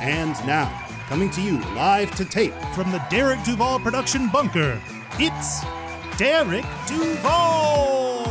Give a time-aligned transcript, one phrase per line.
[0.00, 4.80] And now, coming to you live to tape From the Derek Duvall production bunker,
[5.18, 5.60] it's
[6.16, 8.24] Derek Duvall!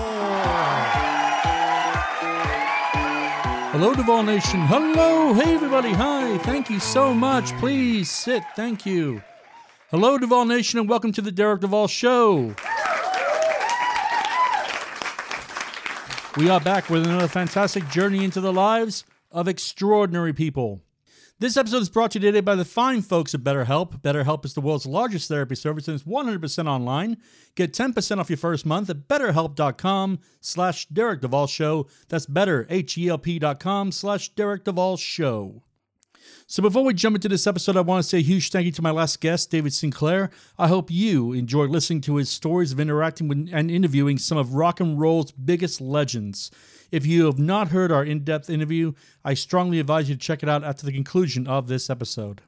[3.72, 4.62] Hello, Duvall Nation.
[4.62, 5.32] Hello.
[5.36, 5.92] Hey, everybody.
[5.92, 6.40] Hi.
[6.40, 7.56] Thank you so much.
[7.58, 8.44] Please sit.
[8.56, 9.22] Thank you.
[9.92, 12.56] Hello, Duvall Nation, and welcome to the Derek Duvall Show.
[16.36, 20.82] We are back with another fantastic journey into the lives of extraordinary people.
[21.42, 24.02] This episode is brought to you today by the fine folks at BetterHelp.
[24.02, 27.16] BetterHelp is the world's largest therapy service and it's 100% online.
[27.56, 31.88] Get 10% off your first month at betterhelp.com slash Derek Duvall Show.
[32.10, 35.64] That's better, H-E-L-P dot com slash Derek Duvall Show.
[36.46, 38.74] So before we jump into this episode, I want to say a huge thank you
[38.74, 40.32] to my last guest, David Sinclair.
[40.58, 44.56] I hope you enjoyed listening to his stories of interacting with and interviewing some of
[44.56, 46.52] rock and roll's biggest legends.
[46.92, 50.44] If you have not heard our in depth interview, I strongly advise you to check
[50.44, 52.42] it out after the conclusion of this episode.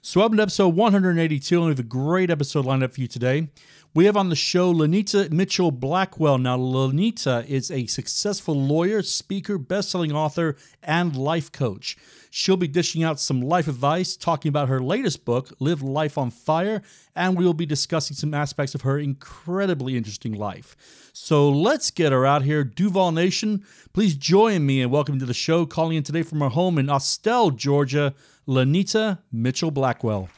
[0.00, 3.08] So, up in episode 182, and we have a great episode lined up for you
[3.08, 3.48] today.
[3.94, 6.38] We have on the show Lynita Mitchell Blackwell.
[6.38, 11.96] Now, Lynita is a successful lawyer, speaker, best-selling author, and life coach.
[12.30, 16.30] She'll be dishing out some life advice, talking about her latest book, Live Life on
[16.30, 16.82] Fire,
[17.16, 20.76] and we will be discussing some aspects of her incredibly interesting life.
[21.20, 22.62] So let's get her out here.
[22.62, 25.66] Duvall Nation, please join me and welcome to the show.
[25.66, 28.14] Calling in today from her home in Austell, Georgia,
[28.46, 30.30] Lynita Mitchell Blackwell.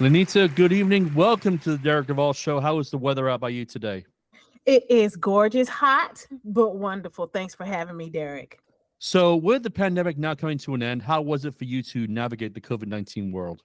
[0.00, 1.14] Lynita, good evening.
[1.14, 2.58] Welcome to the Derek Duvall Show.
[2.58, 4.04] How is the weather out by you today?
[4.66, 7.28] It is gorgeous, hot, but wonderful.
[7.28, 8.58] Thanks for having me, Derek.
[9.04, 12.06] So, with the pandemic now coming to an end, how was it for you to
[12.06, 13.64] navigate the COVID 19 world?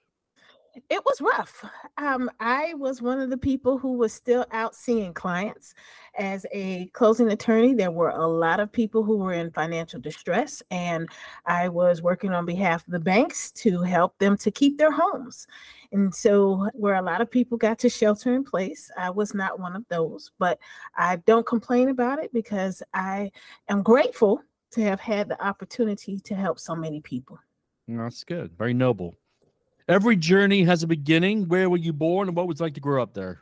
[0.90, 1.64] It was rough.
[1.96, 5.76] Um, I was one of the people who was still out seeing clients.
[6.18, 10.60] As a closing attorney, there were a lot of people who were in financial distress,
[10.72, 11.08] and
[11.46, 15.46] I was working on behalf of the banks to help them to keep their homes.
[15.92, 19.60] And so, where a lot of people got to shelter in place, I was not
[19.60, 20.58] one of those, but
[20.96, 23.30] I don't complain about it because I
[23.68, 27.38] am grateful to have had the opportunity to help so many people.
[27.86, 28.52] That's good.
[28.56, 29.16] Very noble.
[29.88, 31.48] Every journey has a beginning.
[31.48, 33.40] Where were you born and what was it like to grow up there?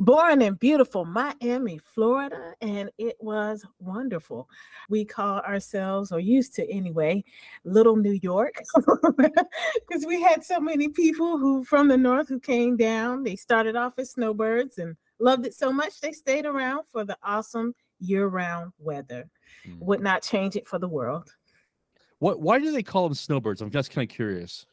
[0.00, 4.48] Born in beautiful Miami, Florida, and it was wonderful.
[4.88, 7.24] We call ourselves, or used to anyway,
[7.64, 12.76] Little New York, because we had so many people who from the north who came
[12.76, 13.24] down.
[13.24, 17.18] They started off as snowbirds and loved it so much they stayed around for the
[17.24, 19.28] awesome year-round weather.
[19.66, 19.80] Mm.
[19.80, 21.32] Would not change it for the world.
[22.18, 22.40] What?
[22.40, 23.60] Why do they call them snowbirds?
[23.60, 24.66] I'm just kind of curious.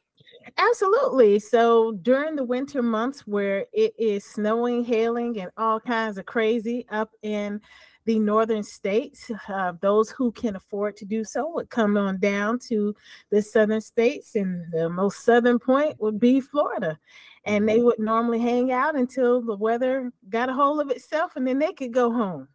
[0.57, 1.40] Absolutely.
[1.40, 6.85] So during the winter months where it is snowing, hailing, and all kinds of crazy
[6.90, 7.62] up in
[8.06, 12.59] the northern states, uh, those who can afford to do so would come on down
[12.59, 12.96] to
[13.31, 17.00] the southern states, and the most southern point would be Florida.
[17.46, 21.47] And they would normally hang out until the weather got a hold of itself, and
[21.47, 22.47] then they could go home.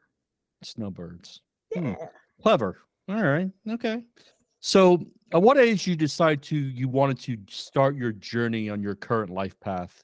[0.62, 1.42] Snowbirds.
[1.74, 1.92] Hmm.
[2.42, 2.78] Clever.
[3.08, 3.50] All right.
[3.68, 4.02] Okay.
[4.60, 8.94] So, at what age you decide to you wanted to start your journey on your
[8.94, 10.02] current life path?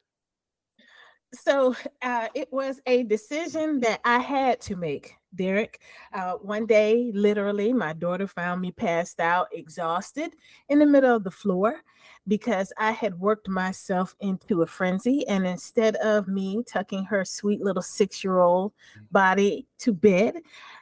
[1.35, 5.81] So uh, it was a decision that I had to make, Derek.
[6.13, 10.35] Uh, one day, literally, my daughter found me passed out, exhausted
[10.69, 11.83] in the middle of the floor
[12.29, 15.27] because I had worked myself into a frenzy.
[15.27, 18.73] And instead of me tucking her sweet little six year old
[19.11, 20.37] body to bed,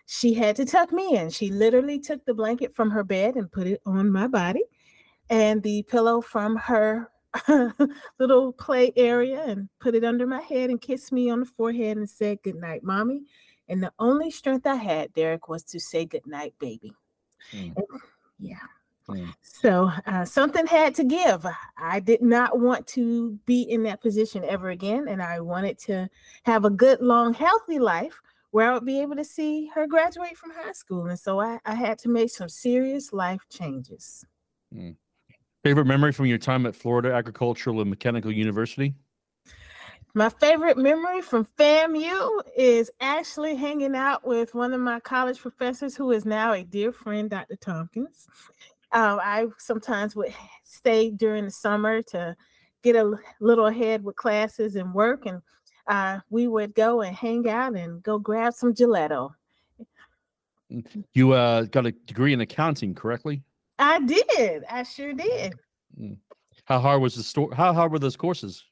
[0.07, 1.31] she had to tuck me in.
[1.31, 4.65] She literally took the blanket from her bed and put it on my body,
[5.31, 7.11] and the pillow from her
[8.19, 11.97] little play area and put it under my head and kissed me on the forehead
[11.97, 13.23] and said, Good night, mommy.
[13.69, 16.93] And the only strength I had, Derek, was to say good night, baby.
[17.53, 17.77] Mm.
[17.77, 18.01] And-
[18.39, 18.57] yeah.
[19.09, 19.35] Mm.
[19.43, 21.47] So uh, something had to give.
[21.77, 25.09] I did not want to be in that position ever again.
[25.09, 26.09] And I wanted to
[26.45, 28.21] have a good, long, healthy life
[28.55, 31.07] where I would be able to see her graduate from high school.
[31.07, 34.25] And so I, I had to make some serious life changes.
[35.65, 38.95] Favorite memory from your time at Florida Agricultural and Mechanical University?
[40.15, 45.97] My favorite memory from FAMU is actually hanging out with one of my college professors
[45.97, 47.57] who is now a dear friend, Dr.
[47.57, 48.29] Tompkins.
[48.93, 52.37] Um, I sometimes would stay during the summer to
[52.85, 55.43] get a little ahead with classes and work, and
[55.87, 59.31] uh, we would go and hang out and go grab some gelato.
[60.73, 63.43] Mm, you uh, got a degree in accounting, correctly?
[63.79, 64.65] I did.
[64.71, 65.55] I sure did.
[66.01, 66.19] Mm.
[66.65, 67.55] How hard was the store?
[67.55, 68.65] How hard were those courses?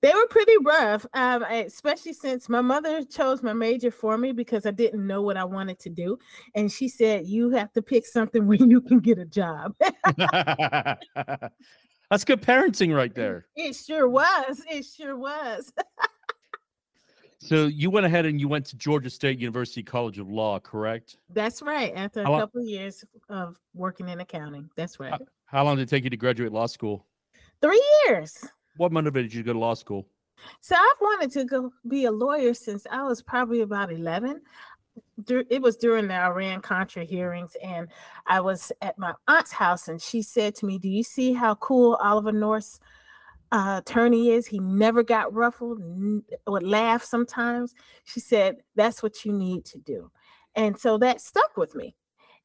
[0.00, 4.66] They were pretty rough, um, especially since my mother chose my major for me because
[4.66, 6.18] I didn't know what I wanted to do,
[6.54, 9.74] and she said, "You have to pick something where you can get a job."
[12.10, 13.46] That's good parenting right there.
[13.56, 14.62] It sure was.
[14.70, 15.72] It sure was.
[17.44, 21.18] so you went ahead and you went to Georgia State University College of Law, correct?
[21.30, 21.92] That's right.
[21.94, 24.70] After a how couple of years of working in accounting.
[24.76, 25.10] That's right.
[25.10, 27.06] How, how long did it take you to graduate law school?
[27.60, 28.44] Three years.
[28.76, 30.06] What motivated you to go to law school?
[30.60, 34.40] So I've wanted to go be a lawyer since I was probably about 11
[35.28, 37.88] it was during the Iran Contra hearings, and
[38.26, 41.56] I was at my aunt's house, and she said to me, "Do you see how
[41.56, 42.80] cool Oliver North's
[43.54, 44.46] uh, attorney is?
[44.46, 47.74] He never got ruffled, n- would laugh sometimes."
[48.04, 50.10] She said, "That's what you need to do,"
[50.54, 51.94] and so that stuck with me.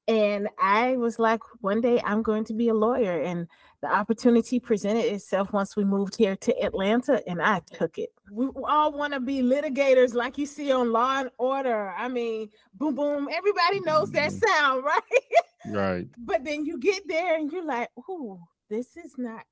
[0.10, 3.48] And I was like, one day I'm going to be a lawyer, and
[3.82, 8.10] the opportunity presented itself once we moved here to Atlanta, and I took it.
[8.32, 11.94] We all want to be litigators, like you see on Law and Order.
[11.96, 13.30] I mean, boom, boom.
[13.32, 14.48] Everybody knows that mm-hmm.
[14.48, 14.84] sound,
[15.66, 15.76] right?
[15.76, 16.08] Right.
[16.18, 19.44] but then you get there, and you're like, "Ooh, this is not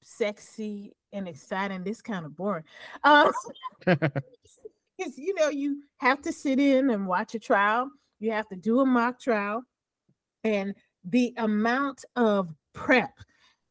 [0.00, 1.84] sexy and exciting.
[1.84, 2.64] This kind of boring."
[3.04, 3.32] Um,
[4.96, 7.90] because you know you have to sit in and watch a trial.
[8.20, 9.64] You have to do a mock trial,
[10.44, 10.74] and
[11.04, 13.12] the amount of prep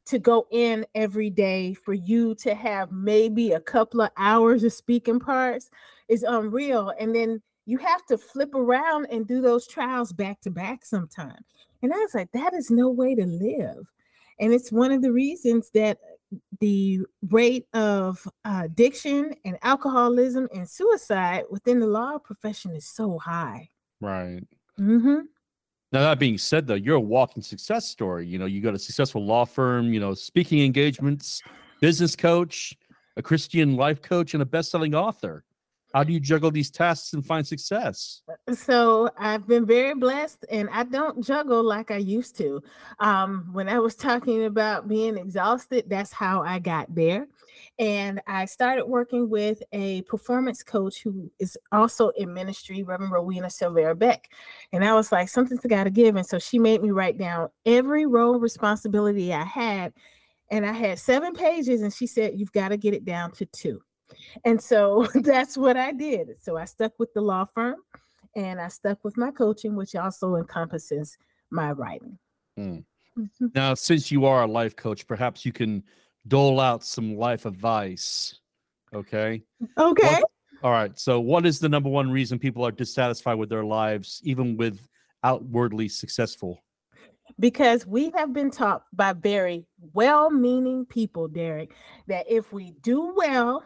[0.05, 4.73] to go in every day for you to have maybe a couple of hours of
[4.73, 5.69] speaking parts
[6.09, 6.91] is unreal.
[6.99, 11.45] And then you have to flip around and do those trials back to back sometimes.
[11.81, 13.91] And I was like, that is no way to live.
[14.39, 15.99] And it's one of the reasons that
[16.59, 23.17] the rate of uh, addiction and alcoholism and suicide within the law profession is so
[23.17, 23.69] high.
[24.01, 24.41] Right.
[24.79, 25.19] Mm-hmm.
[25.91, 28.25] Now that being said, though, you're a walking success story.
[28.25, 29.93] You know, you got a successful law firm.
[29.93, 31.41] You know, speaking engagements,
[31.81, 32.75] business coach,
[33.15, 35.45] a Christian life coach, and a best-selling author.
[35.93, 38.23] How do you juggle these tasks and find success?
[38.51, 42.63] So I've been very blessed, and I don't juggle like I used to.
[42.99, 47.27] Um, when I was talking about being exhausted, that's how I got there.
[47.77, 53.47] And I started working with a performance coach who is also in ministry, Reverend Rowena
[53.47, 54.29] Silvera Beck.
[54.71, 56.15] And I was like, something's got to give.
[56.15, 59.93] And so she made me write down every role responsibility I had.
[60.49, 63.45] And I had seven pages, and she said, You've got to get it down to
[63.45, 63.81] two.
[64.45, 66.29] And so that's what I did.
[66.41, 67.75] So I stuck with the law firm
[68.35, 71.17] and I stuck with my coaching, which also encompasses
[71.51, 72.17] my writing.
[72.57, 72.83] Mm.
[73.17, 73.47] Mm-hmm.
[73.53, 75.83] Now, since you are a life coach, perhaps you can
[76.27, 78.39] dole out some life advice.
[78.93, 79.43] Okay.
[79.77, 80.07] Okay.
[80.07, 80.23] What,
[80.63, 80.97] all right.
[80.97, 84.87] So, what is the number one reason people are dissatisfied with their lives, even with
[85.23, 86.63] outwardly successful?
[87.39, 91.73] because we have been taught by very well meaning people, Derek,
[92.07, 93.63] that if we do well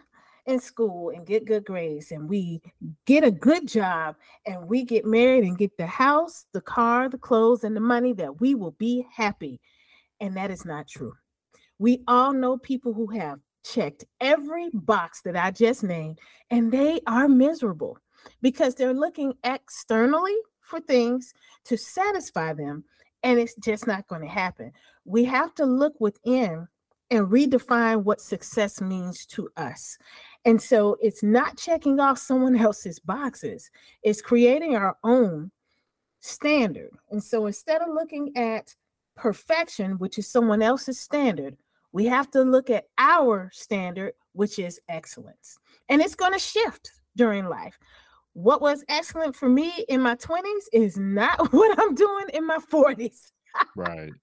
[0.48, 2.62] in school and get good grades and we
[3.06, 4.16] get a good job
[4.46, 8.14] and we get married and get the house, the car, the clothes, and the money,
[8.14, 9.60] that we will be happy.
[10.20, 11.14] And that is not true.
[11.78, 16.20] We all know people who have checked every box that I just named
[16.50, 17.98] and they are miserable
[18.42, 21.34] because they're looking externally for things
[21.66, 22.86] to satisfy them
[23.22, 24.72] and it's just not going to happen.
[25.04, 26.68] We have to look within
[27.10, 29.98] and redefine what success means to us.
[30.48, 33.70] And so it's not checking off someone else's boxes,
[34.02, 35.52] it's creating our own
[36.22, 36.92] standard.
[37.12, 38.74] And so instead of looking at
[39.14, 41.58] perfection, which is someone else's standard,
[41.92, 45.60] we have to look at our standard, which is excellence.
[45.90, 47.78] And it's going to shift during life.
[48.32, 52.60] What was excellent for me in my 20s is not what I'm doing in my
[52.72, 53.32] 40s.
[53.76, 54.14] right.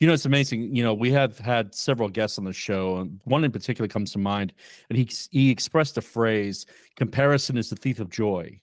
[0.00, 0.74] You know, it's amazing.
[0.74, 4.12] You know, we have had several guests on the show, and one in particular comes
[4.12, 4.52] to mind,
[4.88, 8.60] and he he expressed a phrase: "Comparison is the thief of joy."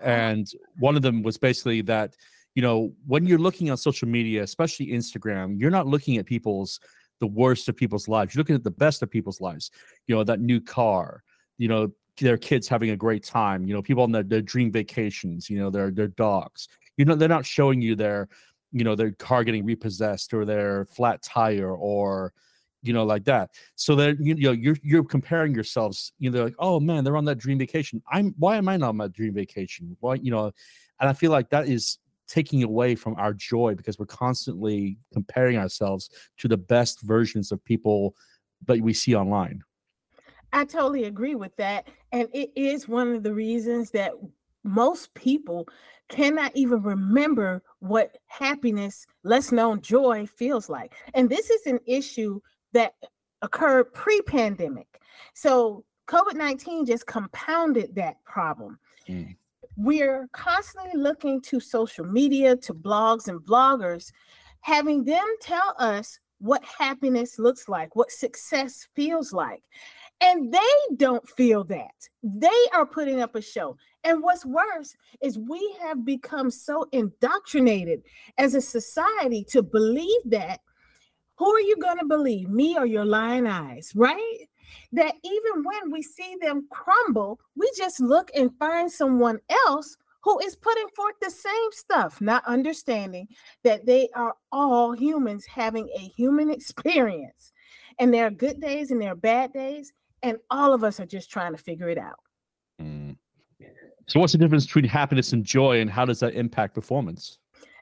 [0.00, 2.16] And one of them was basically that,
[2.54, 6.80] you know, when you're looking on social media, especially Instagram, you're not looking at people's
[7.20, 8.34] the worst of people's lives.
[8.34, 9.70] You're looking at the best of people's lives.
[10.06, 11.22] You know, that new car.
[11.58, 13.66] You know, their kids having a great time.
[13.66, 15.50] You know, people on their, their dream vacations.
[15.50, 16.68] You know, their their dogs.
[16.96, 18.28] You know, they're not showing you their
[18.72, 22.32] you know their car getting repossessed or their flat tire or
[22.86, 23.50] you know, like that.
[23.74, 26.12] So that you know you're you're comparing yourselves.
[26.18, 28.02] You know, like oh man, they're on that dream vacation.
[28.10, 29.96] I'm why am I not on my dream vacation?
[30.00, 30.52] Why you know,
[31.00, 35.56] and I feel like that is taking away from our joy because we're constantly comparing
[35.58, 38.16] ourselves to the best versions of people
[38.66, 39.62] that we see online.
[40.52, 41.88] I totally agree with that.
[42.12, 44.12] And it is one of the reasons that
[44.66, 45.68] most people
[46.08, 50.92] cannot even remember what happiness, less known joy, feels like.
[51.14, 52.40] And this is an issue
[52.72, 52.94] that
[53.42, 55.00] occurred pre pandemic.
[55.34, 58.78] So COVID 19 just compounded that problem.
[59.08, 59.36] Mm.
[59.76, 64.12] We're constantly looking to social media, to blogs and bloggers,
[64.60, 69.62] having them tell us what happiness looks like, what success feels like.
[70.20, 72.08] And they don't feel that.
[72.22, 73.76] They are putting up a show.
[74.06, 78.02] And what's worse is we have become so indoctrinated
[78.38, 80.60] as a society to believe that
[81.38, 84.48] who are you going to believe, me or your lying eyes, right?
[84.92, 90.38] That even when we see them crumble, we just look and find someone else who
[90.38, 93.26] is putting forth the same stuff, not understanding
[93.64, 97.52] that they are all humans having a human experience.
[97.98, 101.06] And there are good days and there are bad days and all of us are
[101.06, 102.20] just trying to figure it out.
[104.08, 107.38] So, what's the difference between happiness and joy, and how does that impact performance?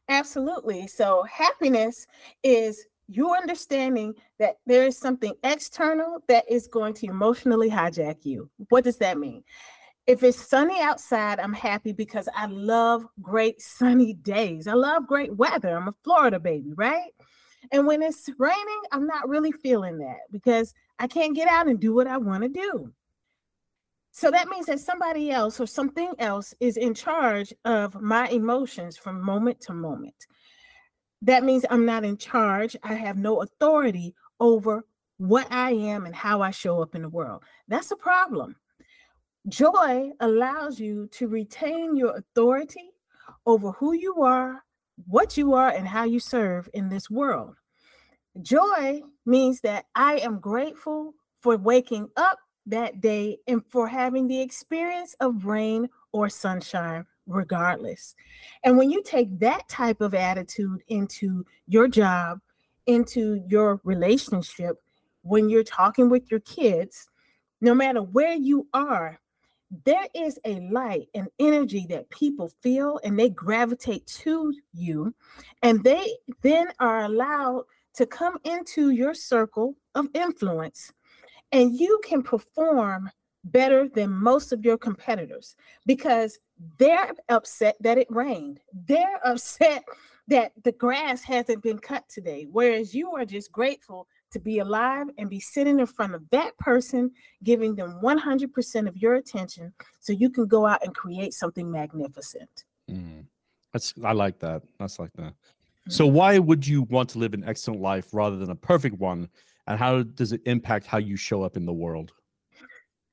[0.09, 0.87] Absolutely.
[0.87, 2.07] So, happiness
[2.43, 8.51] is you understanding that there is something external that is going to emotionally hijack you.
[8.71, 9.45] What does that mean?
[10.07, 14.67] If it's sunny outside, I'm happy because I love great sunny days.
[14.67, 15.77] I love great weather.
[15.77, 17.11] I'm a Florida baby, right?
[17.73, 21.81] And when it's raining, I'm not really feeling that because I can't get out and
[21.81, 22.93] do what I want to do.
[24.17, 28.97] So that means that somebody else or something else is in charge of my emotions
[28.97, 30.15] from moment to moment.
[31.23, 32.77] That means I'm not in charge.
[32.85, 34.85] I have no authority over
[35.17, 37.43] what I am and how I show up in the world.
[37.67, 38.55] That's a problem.
[39.49, 42.91] Joy allows you to retain your authority
[43.47, 44.63] over who you are,
[45.09, 47.57] what you are, and how you serve in this world.
[48.41, 54.41] Joy means that I am grateful for waking up that day and for having the
[54.41, 58.15] experience of rain or sunshine, regardless.
[58.63, 62.41] And when you take that type of attitude into your job,
[62.87, 64.77] into your relationship,
[65.23, 67.09] when you're talking with your kids,
[67.61, 69.19] no matter where you are,
[69.85, 75.15] there is a light and energy that people feel and they gravitate to you.
[75.63, 76.07] And they
[76.43, 80.93] then are allowed to come into your circle of influence
[81.55, 83.09] and you can perform
[83.45, 85.55] better than most of your competitors
[85.87, 86.39] because
[86.79, 88.61] they're upset that it rained.
[88.89, 89.85] They're upset
[90.29, 95.07] that the grass hasn't been cut today, whereas you are just grateful to be alive
[95.19, 97.13] and be sitting in front of that person,
[97.45, 102.65] giving them 100% of your attention so you can go out and create something magnificent.
[102.91, 103.27] Mm.
[103.73, 104.63] That's I like that.
[104.79, 105.35] That's like that.
[105.89, 109.29] So why would you want to live an excellent life rather than a perfect one?
[109.67, 112.13] And how does it impact how you show up in the world?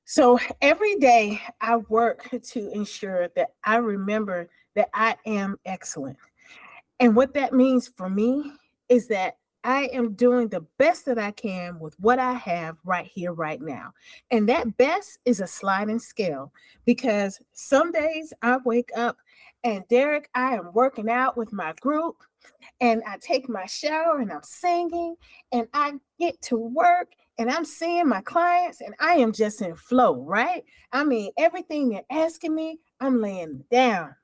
[0.06, 6.18] So every day I work to ensure that I remember that I am excellent.
[7.00, 8.52] And what that means for me
[8.90, 13.06] is that I am doing the best that I can with what I have right
[13.06, 13.94] here, right now.
[14.32, 16.52] And that best is a sliding scale
[16.86, 19.18] because some days I wake up
[19.64, 22.24] and Derek, I am working out with my group
[22.80, 25.16] and I take my shower and I'm singing
[25.52, 29.76] and I get to work and I'm seeing my clients and I am just in
[29.76, 30.64] flow, right?
[30.92, 34.16] I mean, everything they're asking me, I'm laying down.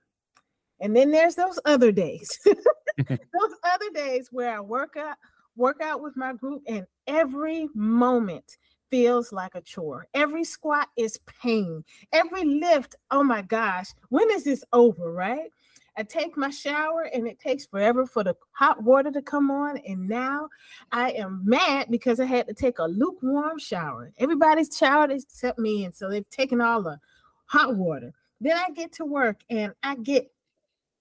[0.79, 5.17] And then there's those other days, those other days where I work out,
[5.55, 8.57] work out with my group, and every moment
[8.89, 10.07] feels like a chore.
[10.13, 11.83] Every squat is pain.
[12.13, 15.51] Every lift, oh my gosh, when is this over, right?
[15.97, 19.77] I take my shower and it takes forever for the hot water to come on.
[19.77, 20.47] And now
[20.91, 24.11] I am mad because I had to take a lukewarm shower.
[24.19, 25.85] Everybody's showered except me.
[25.85, 26.99] And so they've taken all the
[27.45, 28.13] hot water.
[28.39, 30.31] Then I get to work and I get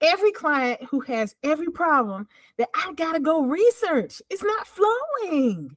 [0.01, 2.27] every client who has every problem
[2.57, 4.23] that I got to go research.
[4.31, 5.77] It's not flowing.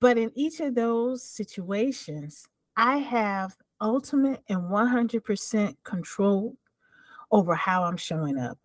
[0.00, 2.46] But in each of those situations,
[2.76, 6.56] I have ultimate and 100% control
[7.30, 8.58] over how I'm showing up.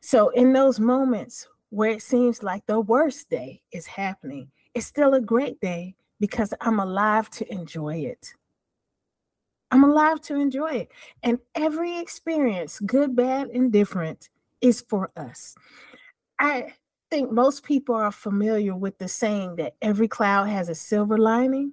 [0.00, 5.14] So, in those moments where it seems like the worst day is happening, it's still
[5.14, 8.34] a great day because I'm alive to enjoy it.
[9.70, 10.88] I'm alive to enjoy it.
[11.22, 14.30] And every experience, good, bad, and different,
[14.60, 15.54] is for us.
[16.38, 16.74] I
[17.10, 21.72] think most people are familiar with the saying that every cloud has a silver lining.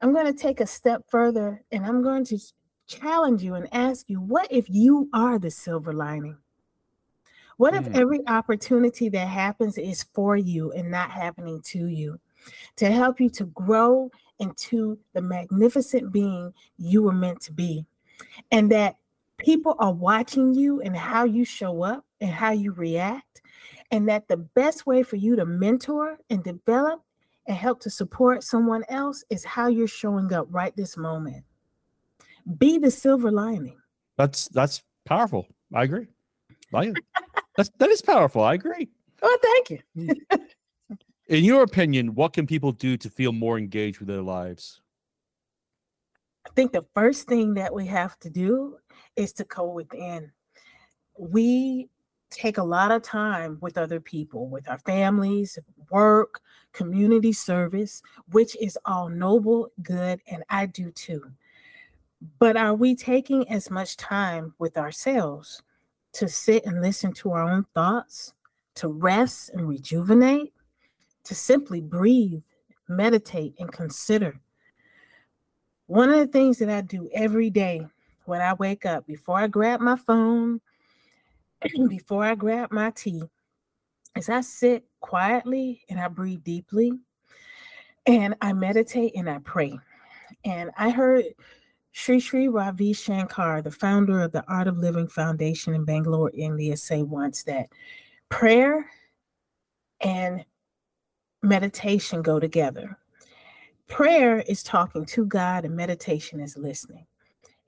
[0.00, 2.38] I'm going to take a step further and I'm going to
[2.90, 6.36] challenge you and ask you what if you are the silver lining?
[7.56, 7.94] What if mm.
[7.94, 12.18] every opportunity that happens is for you and not happening to you
[12.76, 17.84] to help you to grow into the magnificent being you were meant to be?
[18.50, 18.96] And that
[19.36, 23.42] people are watching you and how you show up and how you react.
[23.90, 27.02] And that the best way for you to mentor and develop
[27.46, 31.44] and help to support someone else is how you're showing up right this moment.
[32.58, 33.76] Be the silver lining.
[34.16, 35.46] That's that's powerful.
[35.72, 36.08] I agree.
[37.56, 38.42] That's that is powerful.
[38.42, 38.88] I agree.
[39.22, 40.16] Oh, thank you.
[41.28, 44.80] In your opinion, what can people do to feel more engaged with their lives?
[46.46, 48.78] I think the first thing that we have to do
[49.14, 50.32] is to go within.
[51.16, 51.88] We
[52.30, 55.58] take a lot of time with other people, with our families,
[55.90, 56.40] work,
[56.72, 61.30] community service, which is all noble, good, and I do too.
[62.38, 65.62] But are we taking as much time with ourselves
[66.12, 68.34] to sit and listen to our own thoughts,
[68.76, 70.52] to rest and rejuvenate,
[71.24, 72.42] to simply breathe,
[72.88, 74.38] meditate, and consider?
[75.86, 77.86] One of the things that I do every day
[78.26, 80.60] when I wake up, before I grab my phone,
[81.88, 83.22] before I grab my tea,
[84.14, 86.92] is I sit quietly and I breathe deeply
[88.06, 89.78] and I meditate and I pray.
[90.44, 91.24] And I heard
[91.92, 96.76] Sri Sri Ravi Shankar, the founder of the Art of Living Foundation in Bangalore, India,
[96.76, 97.68] say once that
[98.28, 98.88] prayer
[100.00, 100.44] and
[101.42, 102.96] meditation go together.
[103.88, 107.06] Prayer is talking to God, and meditation is listening.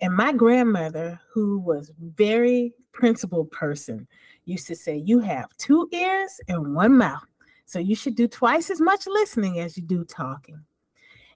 [0.00, 4.07] And my grandmother, who was very principled person,
[4.45, 7.26] used to say, "You have two ears and one mouth,
[7.67, 10.64] so you should do twice as much listening as you do talking."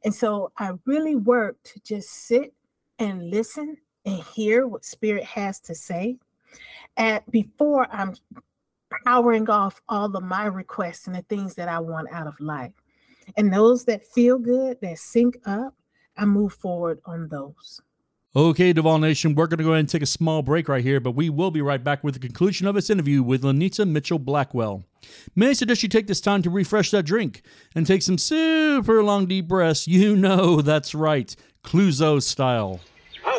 [0.04, 2.54] And so I really work to just sit
[2.98, 6.16] and listen and hear what spirit has to say
[6.96, 8.14] at before i'm
[9.04, 12.72] powering off all of my requests and the things that i want out of life
[13.36, 15.74] and those that feel good that sync up
[16.16, 17.80] i move forward on those
[18.36, 21.00] Okay, Duvall Nation, we're going to go ahead and take a small break right here,
[21.00, 24.18] but we will be right back with the conclusion of this interview with Lynita Mitchell
[24.18, 24.84] Blackwell.
[25.34, 27.40] May I suggest you take this time to refresh that drink
[27.74, 29.88] and take some super long deep breaths?
[29.88, 31.34] You know that's right.
[31.64, 32.80] Clouseau style.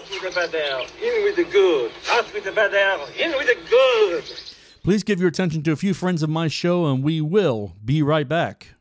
[0.07, 1.91] Out with the bad air, in with the good.
[2.09, 4.23] Out with the bad air, in with the good.
[4.83, 8.01] Please give your attention to a few friends of my show, and we will be
[8.01, 8.75] right back.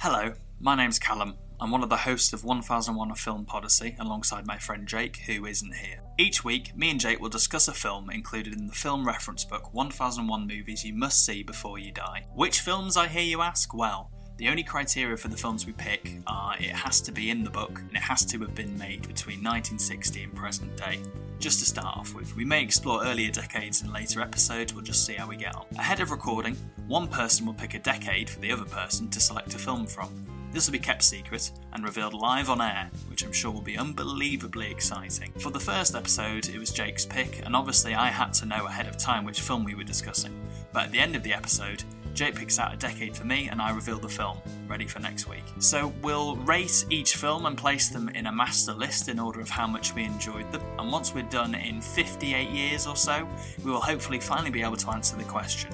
[0.00, 1.36] Hello, my name's Callum.
[1.60, 5.46] I'm one of the hosts of 1001 A Film Podyssey alongside my friend Jake, who
[5.46, 6.00] isn't here.
[6.18, 9.72] Each week, me and Jake will discuss a film included in the film reference book
[9.72, 12.26] 1001 Movies You Must See Before You Die.
[12.34, 13.72] Which films, I hear you ask?
[13.72, 17.44] Well, the only criteria for the films we pick are it has to be in
[17.44, 21.00] the book and it has to have been made between 1960 and present day.
[21.38, 25.04] Just to start off with, we may explore earlier decades in later episodes, we'll just
[25.04, 25.66] see how we get on.
[25.78, 26.56] Ahead of recording,
[26.88, 30.08] one person will pick a decade for the other person to select a film from.
[30.52, 33.76] This will be kept secret and revealed live on air, which I'm sure will be
[33.76, 35.32] unbelievably exciting.
[35.38, 38.86] For the first episode, it was Jake's pick, and obviously I had to know ahead
[38.86, 40.32] of time which film we were discussing.
[40.72, 41.82] But at the end of the episode,
[42.14, 45.28] Jake picks out a decade for me, and I reveal the film, ready for next
[45.28, 45.42] week.
[45.58, 49.48] So we'll rate each film and place them in a master list in order of
[49.48, 50.62] how much we enjoyed them.
[50.78, 53.28] And once we're done in 58 years or so,
[53.64, 55.72] we will hopefully finally be able to answer the question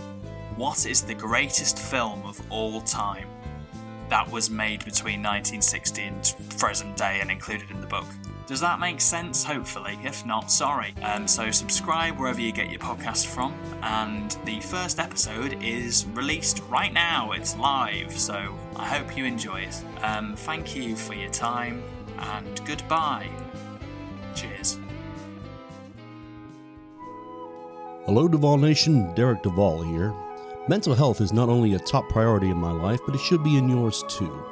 [0.57, 3.29] What is the greatest film of all time?
[4.09, 8.07] That was made between 1960 and present day and included in the book.
[8.51, 9.45] Does that make sense?
[9.45, 9.97] Hopefully.
[10.03, 10.93] If not, sorry.
[11.03, 13.55] Um, so subscribe wherever you get your podcast from.
[13.81, 17.31] And the first episode is released right now.
[17.31, 18.11] It's live.
[18.19, 19.81] So I hope you enjoy it.
[20.03, 21.85] Um, thank you for your time
[22.19, 23.31] and goodbye.
[24.35, 24.81] Cheers.
[28.05, 29.15] Hello, Duvall Nation.
[29.15, 30.13] Derek Duvall here.
[30.67, 33.57] Mental health is not only a top priority in my life, but it should be
[33.57, 34.45] in yours too.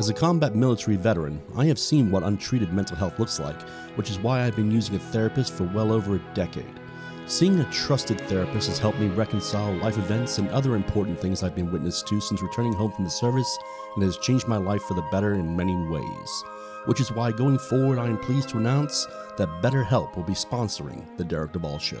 [0.00, 3.60] As a combat military veteran, I have seen what untreated mental health looks like,
[3.96, 6.80] which is why I've been using a therapist for well over a decade.
[7.26, 11.54] Seeing a trusted therapist has helped me reconcile life events and other important things I've
[11.54, 13.58] been witness to since returning home from the service
[13.94, 16.44] and has changed my life for the better in many ways.
[16.86, 21.14] Which is why going forward I am pleased to announce that BetterHelp will be sponsoring
[21.18, 22.00] The Derek Duvall Show.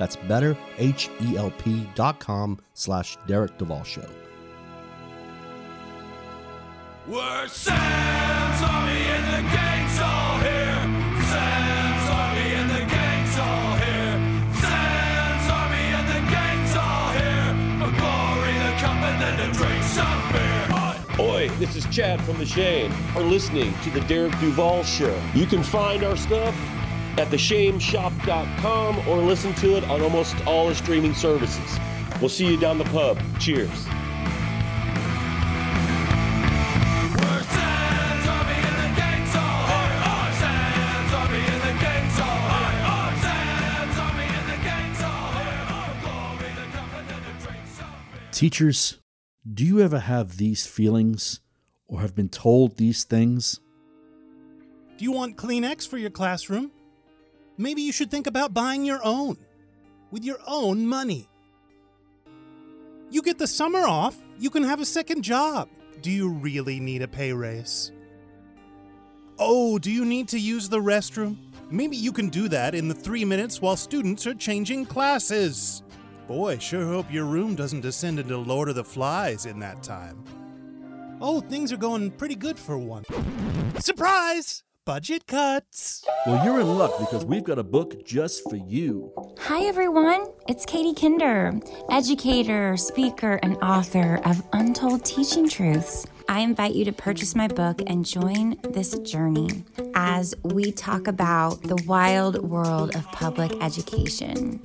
[0.00, 4.08] That's betterhelp.com slash Derek Duvall Show.
[7.06, 10.88] We're Sam's Army and the gang's all here.
[11.28, 14.18] Sam's Army and the gang's all here.
[14.62, 17.54] Sam's Army and the gang's all here.
[17.78, 20.64] For glory to come and then to drink some beer.
[21.18, 22.90] Oi, this is Chad from The Shame.
[23.14, 25.14] Are listening to the Derek Duvall Show.
[25.34, 26.54] You can find our stuff
[27.18, 31.78] at theshameshop.com or listen to it on almost all the streaming services.
[32.20, 33.18] We'll see you down the pub.
[33.38, 33.70] Cheers.
[33.72, 33.96] Oh.
[42.82, 43.46] Oh.
[46.04, 46.30] Oh.
[48.32, 48.98] Teachers,
[49.52, 51.40] do you ever have these feelings
[51.86, 53.60] or have been told these things?
[54.96, 56.70] Do you want Kleenex for your classroom?
[57.60, 59.36] Maybe you should think about buying your own
[60.10, 61.28] with your own money.
[63.10, 65.68] You get the summer off, you can have a second job.
[66.00, 67.92] Do you really need a pay raise?
[69.38, 71.36] Oh, do you need to use the restroom?
[71.70, 75.82] Maybe you can do that in the three minutes while students are changing classes.
[76.28, 80.24] Boy, sure hope your room doesn't descend into Lord of the Flies in that time.
[81.20, 83.04] Oh, things are going pretty good for one.
[83.80, 84.62] Surprise!
[84.90, 86.04] Budget cuts!
[86.26, 89.12] Well, you're in luck because we've got a book just for you.
[89.38, 90.26] Hi, everyone.
[90.48, 91.52] It's Katie Kinder,
[91.90, 96.08] educator, speaker, and author of Untold Teaching Truths.
[96.30, 99.64] I invite you to purchase my book and join this journey
[99.96, 104.60] as we talk about the wild world of public education.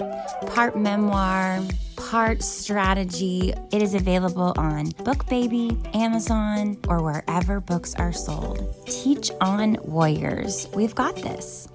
[0.46, 1.64] Part memoir,
[1.96, 3.52] part strategy.
[3.72, 8.76] It is available on BookBaby, Amazon, or wherever books are sold.
[8.86, 10.68] Teach on Warriors.
[10.76, 11.68] We've got this.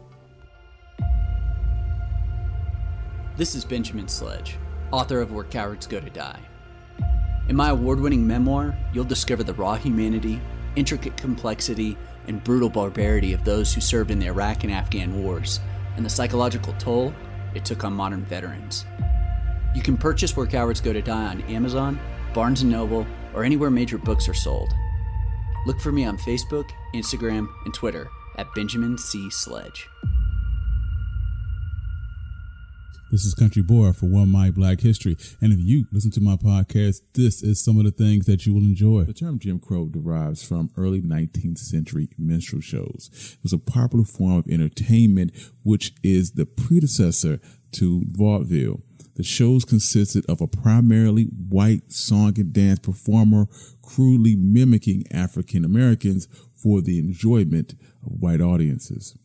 [3.37, 4.57] This is Benjamin Sledge,
[4.93, 6.41] author of Where Cowards Go to Die.
[7.51, 10.41] In my award winning memoir, you'll discover the raw humanity,
[10.77, 15.59] intricate complexity, and brutal barbarity of those who served in the Iraq and Afghan wars,
[15.97, 17.13] and the psychological toll
[17.53, 18.87] it took on modern veterans.
[19.75, 21.99] You can purchase Where Cowards Go to Die on Amazon,
[22.35, 24.73] Barnes & Noble, or anywhere major books are sold.
[25.67, 28.09] Look for me on Facebook, Instagram, and Twitter
[28.39, 29.29] at Benjamin C.
[29.29, 29.89] Sledge.
[33.11, 35.17] This is Country Boy for One My Black History.
[35.41, 38.55] And if you listen to my podcast, this is some of the things that you
[38.55, 39.03] will enjoy.
[39.03, 43.11] The term Jim Crow derives from early 19th century minstrel shows.
[43.13, 45.33] It was a popular form of entertainment,
[45.65, 47.41] which is the predecessor
[47.73, 48.81] to vaudeville.
[49.17, 53.49] The shows consisted of a primarily white song and dance performer
[53.83, 57.75] crudely mimicking African Americans for the enjoyment
[58.07, 59.19] of white audiences.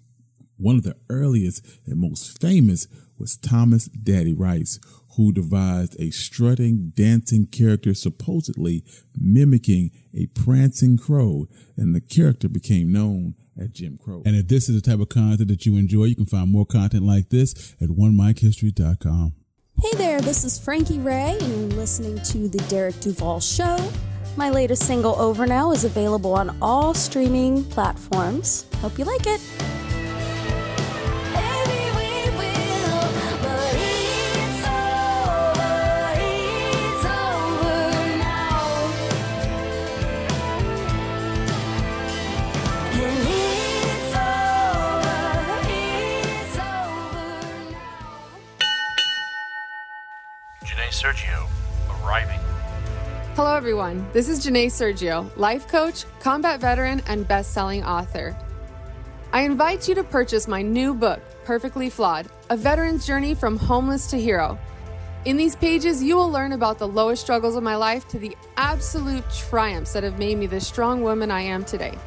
[0.57, 4.79] One of the earliest and most famous was Thomas Daddy Rice,
[5.15, 8.83] who devised a strutting, dancing character supposedly
[9.17, 11.47] mimicking a prancing crow,
[11.77, 14.21] and the character became known as Jim Crow.
[14.25, 16.65] And if this is the type of content that you enjoy, you can find more
[16.65, 19.33] content like this at onemichistory.com.
[19.81, 23.77] Hey there, this is Frankie Ray, and you're listening to The Derek Duvall Show.
[24.37, 28.65] My latest single, Over Now, is available on all streaming platforms.
[28.81, 29.84] Hope you like it.
[51.15, 51.47] Sergio,
[51.89, 52.39] arriving.
[53.35, 54.05] Hello, everyone.
[54.11, 58.35] This is Janae Sergio, life coach, combat veteran, and best selling author.
[59.31, 64.07] I invite you to purchase my new book, Perfectly Flawed A Veteran's Journey from Homeless
[64.07, 64.59] to Hero.
[65.23, 68.35] In these pages, you will learn about the lowest struggles of my life to the
[68.57, 71.97] absolute triumphs that have made me the strong woman I am today.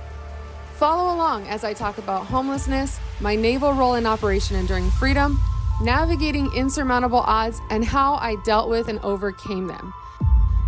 [0.75, 5.41] Follow along as I talk about homelessness, my naval role in Operation Enduring Freedom,
[5.81, 9.95] navigating insurmountable odds, and how I dealt with and overcame them.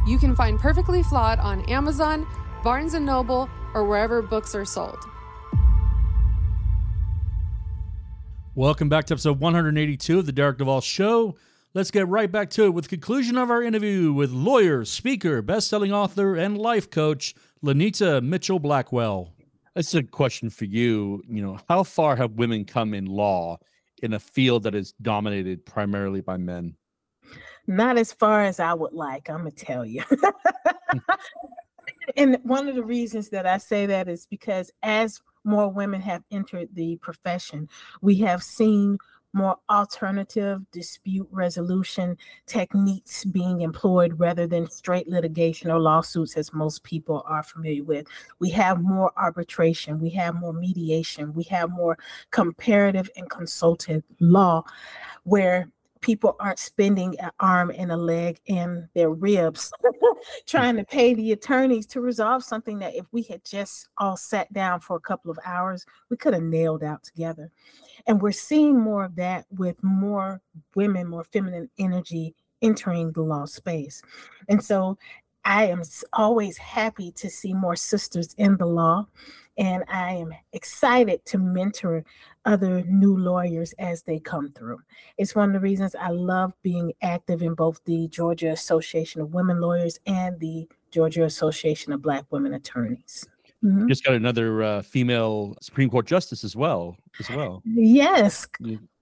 [0.07, 2.27] You can find Perfectly Flawed on Amazon,
[2.63, 4.99] Barnes & Noble, or wherever books are sold.
[8.55, 11.37] Welcome back to episode 182 of the Derek Duvall Show.
[11.73, 15.41] Let's get right back to it with the conclusion of our interview with lawyer, speaker,
[15.41, 19.33] best-selling author, and life coach Lynita Mitchell Blackwell.
[19.75, 21.23] That's a question for you.
[21.29, 23.59] You know, how far have women come in law
[24.03, 26.77] in a field that is dominated primarily by men?
[27.67, 30.03] Not as far as I would like, I'm gonna tell you.
[32.17, 36.23] and one of the reasons that I say that is because as more women have
[36.31, 37.69] entered the profession,
[38.03, 38.99] we have seen
[39.33, 42.17] more alternative dispute resolution
[42.47, 48.07] techniques being employed rather than straight litigation or lawsuits, as most people are familiar with.
[48.39, 51.99] We have more arbitration, we have more mediation, we have more
[52.31, 54.65] comparative and consultative law
[55.25, 59.71] where people aren't spending an arm and a leg and their ribs
[60.47, 64.51] trying to pay the attorneys to resolve something that if we had just all sat
[64.53, 67.51] down for a couple of hours, we could have nailed out together.
[68.07, 70.41] And we're seeing more of that with more
[70.75, 74.03] women, more feminine energy entering the law space.
[74.49, 74.99] And so
[75.45, 75.83] I am
[76.13, 79.07] always happy to see more sisters in the law.
[79.57, 82.05] And I am excited to mentor
[82.45, 84.81] other new lawyers as they come through.
[85.19, 89.35] It's one of the reasons I love being active in both the Georgia Association of
[89.35, 93.27] Women Lawyers and the Georgia Association of Black Women Attorneys.
[93.65, 93.89] Mm-hmm.
[93.89, 96.97] Just got another uh, female Supreme Court justice as well.
[97.19, 97.63] As well.
[97.65, 98.47] Yes.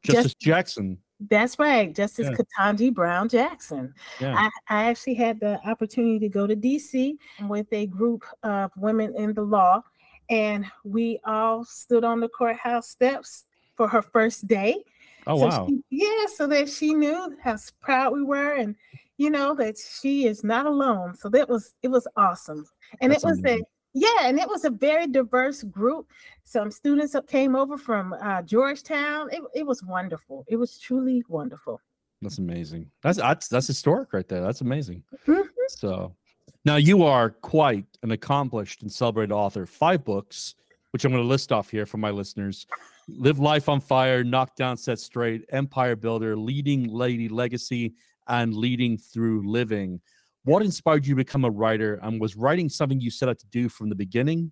[0.03, 0.99] Justice Just, Jackson.
[1.31, 2.37] That's right, Justice yeah.
[2.37, 3.92] Ketanji Brown Jackson.
[4.21, 4.35] Yeah.
[4.37, 7.16] I, I actually had the opportunity to go to DC
[7.49, 9.83] with a group of women in the law
[10.31, 13.44] and we all stood on the courthouse steps
[13.77, 14.83] for her first day.
[15.27, 15.66] Oh so wow!
[15.68, 18.75] She, yeah, so that she knew how proud we were, and
[19.18, 21.16] you know that she is not alone.
[21.16, 22.66] So that was it was awesome,
[23.01, 23.61] and That's it was amazing.
[23.61, 26.11] a yeah, and it was a very diverse group.
[26.44, 29.29] Some students came over from uh, Georgetown.
[29.33, 30.44] It, it was wonderful.
[30.48, 31.81] It was truly wonderful.
[32.22, 32.90] That's amazing.
[33.03, 34.42] That's that's that's historic right there.
[34.42, 35.05] That's amazing.
[35.27, 35.42] Mm-hmm.
[35.68, 36.16] So
[36.64, 39.64] now, you are quite an accomplished and celebrated author.
[39.64, 40.55] Five books,
[40.90, 42.66] which I'm going to list off here for my listeners
[43.09, 47.94] Live Life on Fire, Knock Down, Set Straight, Empire Builder, Leading Lady Legacy,
[48.27, 50.01] and Leading Through Living.
[50.49, 52.01] What inspired you to become a writer?
[52.03, 54.51] And was writing something you set out to do from the beginning?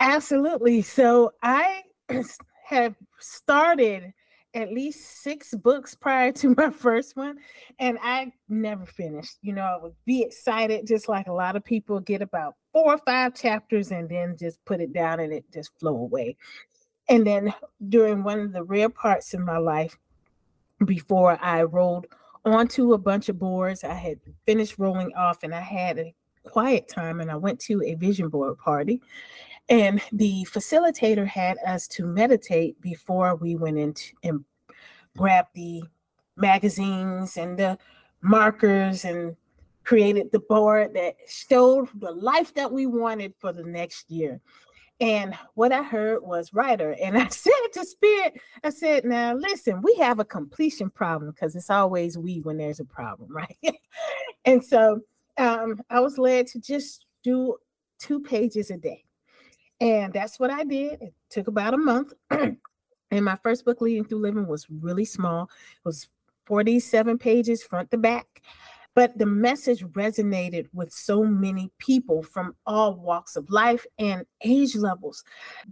[0.00, 0.82] Absolutely.
[0.82, 1.82] So I
[2.66, 4.12] have started
[4.54, 7.36] at least six books prior to my first one,
[7.78, 9.36] and I never finished.
[9.42, 12.94] You know, I would be excited, just like a lot of people get about four
[12.94, 16.36] or five chapters and then just put it down and it just flow away.
[17.08, 17.54] And then
[17.88, 19.96] during one of the rare parts in my life,
[20.84, 22.08] before I rolled
[22.44, 26.88] onto a bunch of boards, I had finished rolling off and I had a quiet
[26.88, 29.00] time and I went to a vision board party
[29.68, 34.44] and the facilitator had us to meditate before we went in and
[35.16, 35.82] grabbed the
[36.36, 37.78] magazines and the
[38.22, 39.36] markers and
[39.84, 44.40] created the board that showed the life that we wanted for the next year.
[45.00, 46.96] And what I heard was writer.
[47.00, 51.54] And I said to Spirit, I said, now listen, we have a completion problem because
[51.54, 53.76] it's always we when there's a problem, right?
[54.44, 55.00] and so
[55.36, 57.56] um, I was led to just do
[57.98, 59.04] two pages a day.
[59.80, 61.00] And that's what I did.
[61.00, 62.12] It took about a month.
[62.30, 62.58] and
[63.10, 65.44] my first book, Leading Through Living, was really small.
[65.44, 66.08] It was
[66.46, 68.42] 47 pages front to back.
[68.98, 74.74] But the message resonated with so many people from all walks of life and age
[74.74, 75.22] levels.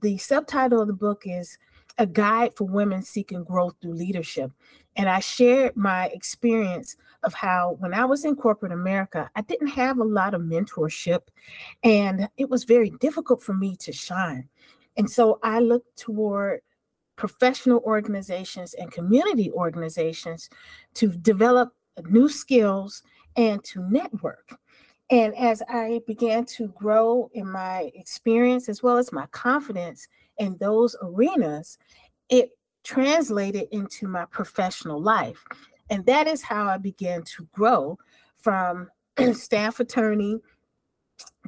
[0.00, 1.58] The subtitle of the book is
[1.98, 4.52] A Guide for Women Seeking Growth Through Leadership.
[4.94, 9.70] And I shared my experience of how, when I was in corporate America, I didn't
[9.74, 11.22] have a lot of mentorship
[11.82, 14.48] and it was very difficult for me to shine.
[14.96, 16.60] And so I looked toward
[17.16, 20.48] professional organizations and community organizations
[20.94, 21.72] to develop
[22.08, 23.02] new skills
[23.37, 24.59] and to network.
[25.11, 30.57] And as I began to grow in my experience as well as my confidence in
[30.59, 31.79] those arenas,
[32.29, 32.51] it
[32.83, 35.44] translated into my professional life.
[35.90, 37.99] And that is how I began to grow
[38.37, 38.88] from
[39.33, 40.40] staff attorney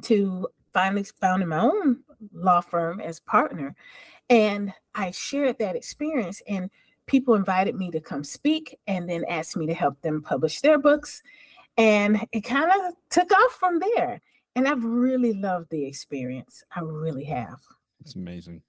[0.03, 1.99] to finally founding my own
[2.33, 3.75] law firm as partner.
[4.29, 6.69] And I shared that experience, and
[7.07, 10.77] people invited me to come speak and then asked me to help them publish their
[10.77, 11.23] books.
[11.79, 14.21] And it kind of took off from there.
[14.55, 16.63] And I've really loved the experience.
[16.75, 17.59] I really have.
[18.01, 18.61] It's amazing.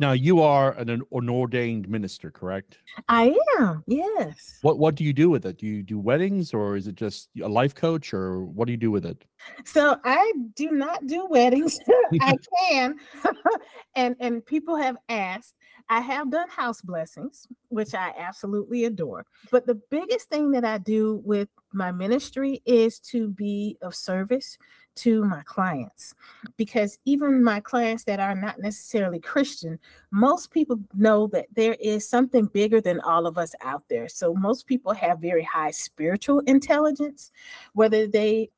[0.00, 2.78] Now you are an, an ordained minister, correct?
[3.08, 4.58] I am, yes.
[4.62, 5.58] What what do you do with it?
[5.58, 8.76] Do you do weddings or is it just a life coach or what do you
[8.76, 9.24] do with it?
[9.64, 11.78] So I do not do weddings.
[12.20, 12.96] I can.
[13.96, 15.54] and and people have asked.
[15.88, 19.26] I have done house blessings, which I absolutely adore.
[19.50, 24.56] But the biggest thing that I do with my ministry is to be of service
[24.96, 26.14] to my clients
[26.56, 29.78] because even my clients that are not necessarily Christian,
[30.10, 34.08] most people know that there is something bigger than all of us out there.
[34.08, 37.32] So most people have very high spiritual intelligence,
[37.72, 38.50] whether they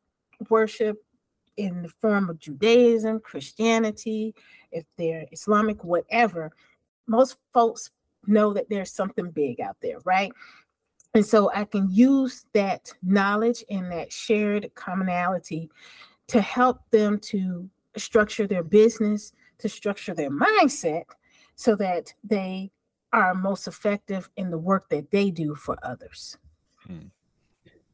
[0.51, 1.03] worship
[1.57, 4.35] in the form of Judaism, Christianity,
[4.76, 6.52] if they're Islamic, whatever.
[7.06, 7.90] Most folks
[8.26, 10.32] know that there's something big out there, right?
[11.14, 15.70] And so I can use that knowledge and that shared commonality
[16.28, 21.04] to help them to structure their business, to structure their mindset
[21.54, 22.70] so that they
[23.12, 26.36] are most effective in the work that they do for others.
[26.86, 27.08] Hmm.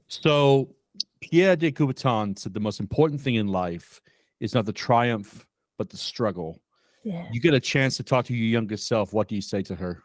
[0.08, 0.74] So
[1.20, 4.00] Pierre de Coubertin said the most important thing in life
[4.40, 5.46] is not the triumph,
[5.78, 6.60] but the struggle.
[7.04, 7.26] Yeah.
[7.32, 9.12] You get a chance to talk to your younger self.
[9.12, 10.02] What do you say to her?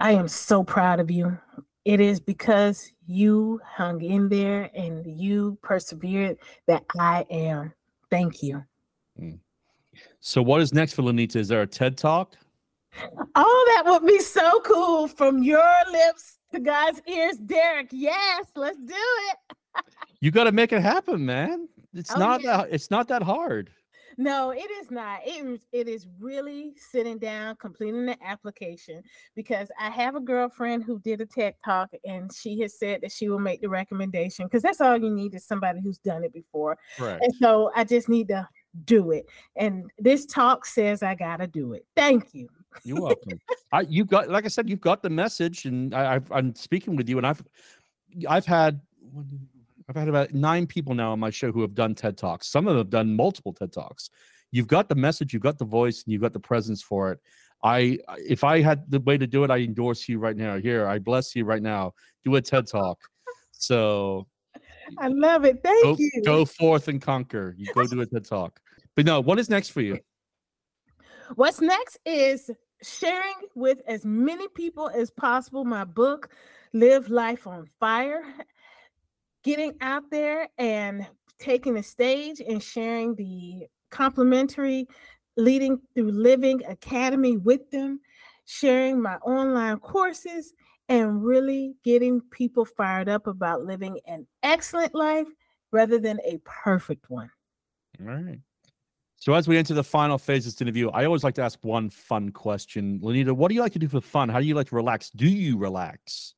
[0.00, 1.36] I am so proud of you.
[1.84, 7.72] It is because you hung in there and you persevered that I am.
[8.10, 8.64] Thank you.
[9.18, 9.36] Hmm.
[10.20, 11.36] So what is next for Lynita?
[11.36, 12.34] Is there a TED talk?
[13.34, 17.88] Oh, that would be so cool from your lips to God's ears, Derek.
[17.90, 19.84] Yes, let's do it.
[20.20, 21.68] You got to make it happen, man.
[21.94, 22.58] It's Oh, not yeah.
[22.58, 23.70] that it's not that hard.
[24.20, 25.20] No, it is not.
[25.24, 29.00] It, is- it is really sitting down, completing the application
[29.36, 33.12] because I have a girlfriend who did a TED talk and she has said that
[33.12, 36.32] she will make the recommendation because that's all you need is somebody who's done it
[36.32, 36.76] before.
[36.98, 37.18] Right.
[37.22, 38.46] And so I just need to
[38.84, 39.26] do it.
[39.56, 41.86] And this talk says I got to do it.
[41.96, 42.48] Thank you.
[42.84, 43.38] You're welcome.
[43.72, 46.96] I you got like I said, you've got the message, and I, I've, I'm speaking
[46.96, 47.42] with you, and I've
[48.28, 48.80] I've had
[49.88, 52.48] I've had about nine people now on my show who have done TED talks.
[52.48, 54.10] Some of them have done multiple TED talks.
[54.50, 57.20] You've got the message, you've got the voice, and you've got the presence for it.
[57.64, 60.58] I if I had the way to do it, I endorse you right now.
[60.58, 61.94] Here, I bless you right now.
[62.24, 62.98] Do a TED talk.
[63.52, 64.26] So
[64.98, 65.60] I love it.
[65.62, 66.22] Thank go, you.
[66.24, 67.54] go forth and conquer.
[67.58, 68.60] You go do a TED talk.
[68.94, 69.98] But no, what is next for you?
[71.34, 72.50] What's next is
[72.82, 76.30] sharing with as many people as possible my book,
[76.72, 78.22] Live Life on Fire.
[79.44, 81.06] Getting out there and
[81.38, 84.86] taking the stage and sharing the complimentary
[85.36, 88.00] Leading Through Living Academy with them,
[88.44, 90.52] sharing my online courses,
[90.88, 95.28] and really getting people fired up about living an excellent life
[95.70, 97.30] rather than a perfect one.
[98.00, 98.40] All right.
[99.16, 101.58] So as we enter the final phase of this interview, I always like to ask
[101.62, 103.00] one fun question.
[103.00, 104.28] Lynita, what do you like to do for fun?
[104.28, 105.10] How do you like to relax?
[105.10, 106.34] Do you relax?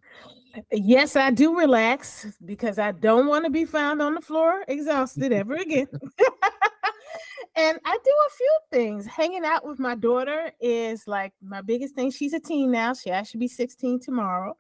[0.73, 5.33] Yes, I do relax because I don't want to be found on the floor exhausted
[5.33, 5.89] ever again.
[7.57, 9.07] and I do a few things.
[9.07, 12.11] Hanging out with my daughter is like my biggest thing.
[12.11, 12.95] She's a teen now.
[12.95, 14.57] She actually be 16 tomorrow.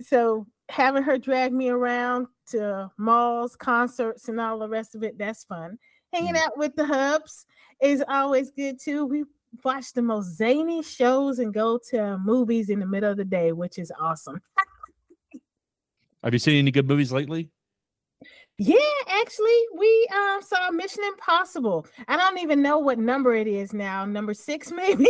[0.00, 5.18] So having her drag me around to malls, concerts, and all the rest of it,
[5.18, 5.78] that's fun.
[6.12, 6.42] Hanging mm.
[6.42, 7.46] out with the hubs
[7.80, 9.06] is always good too.
[9.06, 9.24] We
[9.62, 13.52] watch the most zany shows and go to movies in the middle of the day,
[13.52, 14.40] which is awesome.
[16.24, 17.50] Have you seen any good movies lately?
[18.56, 18.76] Yeah,
[19.08, 21.86] actually, we um saw Mission Impossible.
[22.08, 24.06] I don't even know what number it is now.
[24.06, 25.06] Number six, maybe.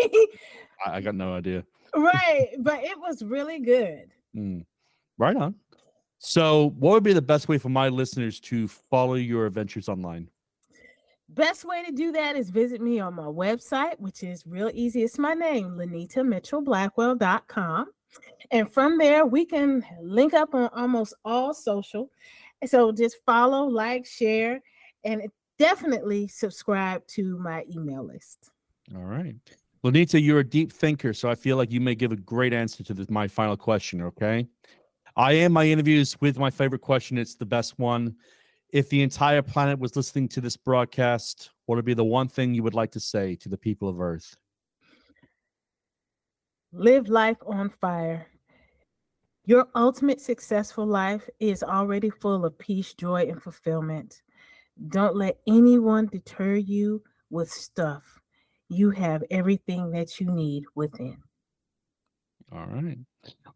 [0.84, 1.64] I, I got no idea.
[1.94, 4.10] right, but it was really good.
[4.36, 4.64] Mm.
[5.18, 5.54] Right on.
[6.18, 10.28] So, what would be the best way for my listeners to follow your adventures online?
[11.28, 15.02] Best way to do that is visit me on my website, which is real easy.
[15.02, 17.86] It's my name, LynitaMitchellBlackwell.com.
[18.50, 22.10] And from there, we can link up on almost all social.
[22.66, 24.62] So just follow, like, share,
[25.04, 25.22] and
[25.58, 28.50] definitely subscribe to my email list.
[28.94, 29.34] All right.
[29.84, 32.82] Lynita, you're a deep thinker, so I feel like you may give a great answer
[32.84, 34.46] to this, my final question, okay?
[35.16, 37.18] I am my interviews with my favorite question.
[37.18, 38.16] It's the best one.
[38.70, 42.54] If the entire planet was listening to this broadcast, what would be the one thing
[42.54, 44.36] you would like to say to the people of Earth?
[46.76, 48.26] Live life on fire.
[49.46, 54.22] Your ultimate successful life is already full of peace, joy, and fulfillment.
[54.88, 58.02] Don't let anyone deter you with stuff.
[58.68, 61.18] You have everything that you need within.
[62.50, 62.98] All right.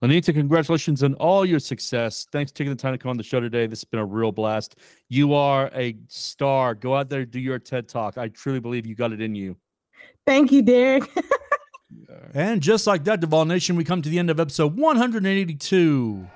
[0.01, 2.25] Lynita, congratulations on all your success.
[2.31, 3.67] Thanks for taking the time to come on the show today.
[3.67, 4.77] This has been a real blast.
[5.09, 6.77] You are a star.
[6.77, 8.17] Go out there, do your TED talk.
[8.17, 9.57] I truly believe you got it in you.
[10.25, 11.11] Thank you, Derek.
[12.35, 16.29] And just like that, Duvall Nation, we come to the end of episode 182.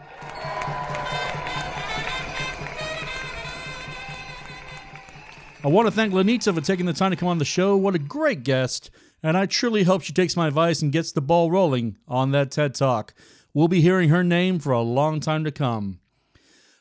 [5.65, 7.77] I want to thank Lynita for taking the time to come on the show.
[7.77, 8.91] What a great guest.
[9.23, 12.51] And I truly hope she takes my advice and gets the ball rolling on that
[12.51, 13.15] TED Talk.
[13.55, 16.01] We'll be hearing her name for a long time to come.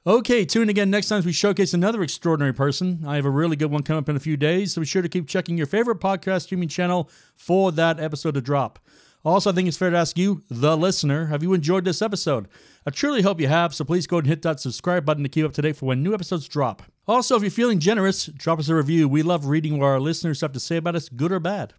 [0.07, 3.03] Okay, tune in again next time as we showcase another extraordinary person.
[3.05, 5.03] I have a really good one coming up in a few days, so be sure
[5.03, 8.79] to keep checking your favorite podcast streaming channel for that episode to drop.
[9.23, 12.47] Also, I think it's fair to ask you, the listener, have you enjoyed this episode?
[12.83, 15.29] I truly hope you have, so please go ahead and hit that subscribe button to
[15.29, 16.81] keep up to date for when new episodes drop.
[17.07, 19.07] Also, if you're feeling generous, drop us a review.
[19.07, 21.75] We love reading what our listeners have to say about us, good or bad.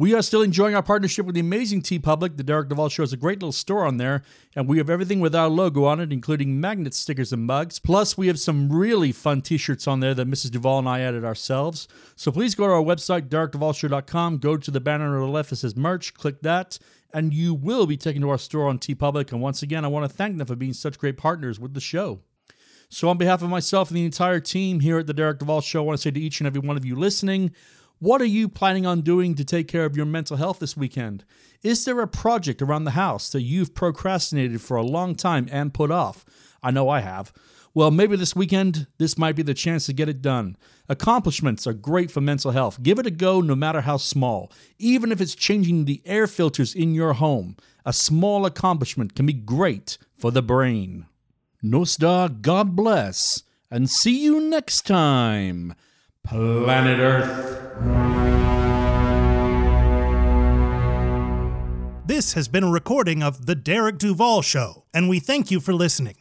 [0.00, 2.38] We are still enjoying our partnership with the amazing TeePublic.
[2.38, 4.22] The Derek Duvall Show has a great little store on there,
[4.56, 7.78] and we have everything with our logo on it, including magnets, stickers, and mugs.
[7.78, 10.52] Plus, we have some really fun t shirts on there that Mrs.
[10.52, 11.86] Duvall and I added ourselves.
[12.16, 15.56] So please go to our website, derekduvallshow.com, go to the banner on the left that
[15.56, 16.78] says merch, click that,
[17.12, 19.32] and you will be taken to our store on TeePublic.
[19.32, 21.80] And once again, I want to thank them for being such great partners with the
[21.80, 22.20] show.
[22.88, 25.82] So, on behalf of myself and the entire team here at the Derek Duvall Show,
[25.82, 27.52] I want to say to each and every one of you listening,
[28.00, 31.22] what are you planning on doing to take care of your mental health this weekend?
[31.62, 35.74] Is there a project around the house that you've procrastinated for a long time and
[35.74, 36.24] put off?
[36.62, 37.30] I know I have.
[37.74, 40.56] Well, maybe this weekend, this might be the chance to get it done.
[40.88, 42.82] Accomplishments are great for mental health.
[42.82, 44.50] Give it a go no matter how small.
[44.78, 49.34] Even if it's changing the air filters in your home, a small accomplishment can be
[49.34, 51.06] great for the brain.
[51.62, 55.74] Nostar, God bless, and see you next time.
[56.24, 57.46] Planet Earth.
[62.06, 65.72] This has been a recording of The Derek Duvall Show, and we thank you for
[65.72, 66.16] listening.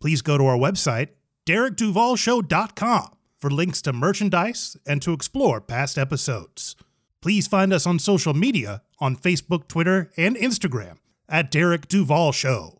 [0.00, 1.08] Please go to our website,
[1.46, 6.76] derekduvallshow.com, for links to merchandise and to explore past episodes.
[7.20, 10.98] Please find us on social media on Facebook, Twitter, and Instagram
[11.28, 12.79] at Derek Duvall Show.